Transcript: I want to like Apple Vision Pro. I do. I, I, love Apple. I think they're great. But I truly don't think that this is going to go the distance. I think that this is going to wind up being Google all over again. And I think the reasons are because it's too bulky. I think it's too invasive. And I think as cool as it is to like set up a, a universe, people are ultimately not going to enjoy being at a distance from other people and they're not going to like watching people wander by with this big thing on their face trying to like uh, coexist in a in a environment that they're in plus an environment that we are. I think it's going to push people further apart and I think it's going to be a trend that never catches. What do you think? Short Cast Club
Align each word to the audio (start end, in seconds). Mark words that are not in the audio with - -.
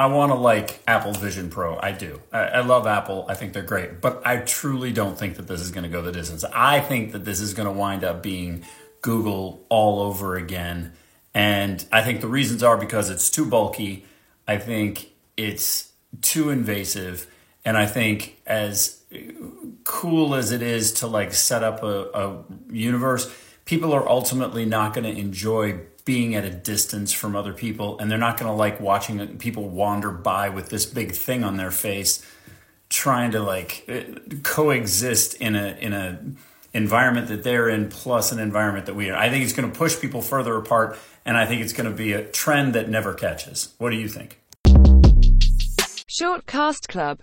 I 0.00 0.06
want 0.06 0.32
to 0.32 0.34
like 0.34 0.80
Apple 0.88 1.12
Vision 1.12 1.50
Pro. 1.50 1.78
I 1.78 1.92
do. 1.92 2.22
I, 2.32 2.38
I, 2.38 2.60
love 2.60 2.86
Apple. 2.86 3.26
I 3.28 3.34
think 3.34 3.52
they're 3.52 3.62
great. 3.62 4.00
But 4.00 4.22
I 4.24 4.38
truly 4.38 4.92
don't 4.92 5.18
think 5.18 5.36
that 5.36 5.46
this 5.46 5.60
is 5.60 5.70
going 5.70 5.82
to 5.82 5.90
go 5.90 6.00
the 6.00 6.10
distance. 6.10 6.42
I 6.54 6.80
think 6.80 7.12
that 7.12 7.26
this 7.26 7.38
is 7.38 7.52
going 7.52 7.66
to 7.66 7.72
wind 7.72 8.02
up 8.02 8.22
being 8.22 8.64
Google 9.02 9.66
all 9.68 10.00
over 10.00 10.36
again. 10.36 10.94
And 11.34 11.84
I 11.92 12.00
think 12.00 12.22
the 12.22 12.28
reasons 12.28 12.62
are 12.62 12.78
because 12.78 13.10
it's 13.10 13.28
too 13.28 13.44
bulky. 13.44 14.06
I 14.48 14.56
think 14.56 15.10
it's 15.36 15.92
too 16.22 16.48
invasive. 16.48 17.26
And 17.66 17.76
I 17.76 17.84
think 17.84 18.40
as 18.46 19.02
cool 19.84 20.34
as 20.34 20.50
it 20.50 20.62
is 20.62 20.94
to 20.94 21.08
like 21.08 21.34
set 21.34 21.62
up 21.62 21.82
a, 21.82 22.08
a 22.14 22.44
universe, 22.72 23.30
people 23.64 23.92
are 23.92 24.08
ultimately 24.08 24.64
not 24.64 24.94
going 24.94 25.04
to 25.04 25.20
enjoy 25.20 25.80
being 26.04 26.34
at 26.34 26.44
a 26.44 26.50
distance 26.50 27.12
from 27.12 27.36
other 27.36 27.52
people 27.52 27.98
and 27.98 28.10
they're 28.10 28.18
not 28.18 28.38
going 28.38 28.50
to 28.50 28.56
like 28.56 28.80
watching 28.80 29.38
people 29.38 29.68
wander 29.68 30.10
by 30.10 30.48
with 30.48 30.68
this 30.68 30.86
big 30.86 31.12
thing 31.12 31.44
on 31.44 31.56
their 31.56 31.70
face 31.70 32.24
trying 32.88 33.30
to 33.30 33.40
like 33.40 33.84
uh, 33.88 34.00
coexist 34.42 35.34
in 35.34 35.54
a 35.54 35.76
in 35.80 35.92
a 35.92 36.18
environment 36.72 37.28
that 37.28 37.42
they're 37.42 37.68
in 37.68 37.88
plus 37.88 38.32
an 38.32 38.38
environment 38.38 38.86
that 38.86 38.94
we 38.94 39.10
are. 39.10 39.16
I 39.16 39.28
think 39.28 39.44
it's 39.44 39.52
going 39.52 39.70
to 39.70 39.76
push 39.76 40.00
people 40.00 40.22
further 40.22 40.56
apart 40.56 40.98
and 41.24 41.36
I 41.36 41.46
think 41.46 41.62
it's 41.62 41.72
going 41.72 41.90
to 41.90 41.96
be 41.96 42.12
a 42.12 42.24
trend 42.24 42.74
that 42.74 42.88
never 42.88 43.14
catches. 43.14 43.74
What 43.78 43.90
do 43.90 43.96
you 43.96 44.08
think? 44.08 44.40
Short 46.06 46.46
Cast 46.46 46.88
Club 46.88 47.18